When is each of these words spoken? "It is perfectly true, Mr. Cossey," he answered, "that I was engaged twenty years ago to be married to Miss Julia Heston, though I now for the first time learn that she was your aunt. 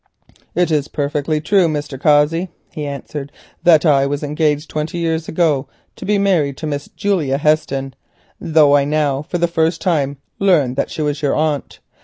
"It 0.55 0.71
is 0.71 0.87
perfectly 0.87 1.39
true, 1.39 1.67
Mr. 1.67 2.01
Cossey," 2.01 2.49
he 2.71 2.87
answered, 2.87 3.31
"that 3.61 3.85
I 3.85 4.07
was 4.07 4.23
engaged 4.23 4.67
twenty 4.67 4.97
years 4.97 5.27
ago 5.27 5.67
to 5.95 6.05
be 6.07 6.17
married 6.17 6.57
to 6.57 6.65
Miss 6.65 6.87
Julia 6.87 7.37
Heston, 7.37 7.93
though 8.39 8.75
I 8.75 8.83
now 8.83 9.21
for 9.21 9.37
the 9.37 9.47
first 9.47 9.79
time 9.79 10.17
learn 10.39 10.73
that 10.73 10.89
she 10.89 11.03
was 11.03 11.21
your 11.21 11.35
aunt. 11.35 11.81